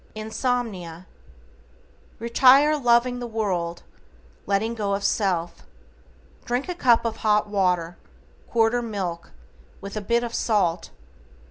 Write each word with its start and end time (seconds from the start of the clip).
=INSOMNIA:= 0.15 1.05
Retire 2.17 2.75
loving 2.75 3.19
the 3.19 3.27
world, 3.27 3.83
letting 4.47 4.73
go 4.73 4.95
of 4.95 5.03
self. 5.03 5.61
Drink 6.43 6.67
a 6.67 6.73
cup 6.73 7.05
of 7.05 7.17
hot 7.17 7.47
water, 7.47 7.97
quarter 8.49 8.81
milk, 8.81 9.29
with 9.79 9.95
a 9.95 10.01
bit 10.01 10.23
of 10.23 10.33
salt. 10.33 10.89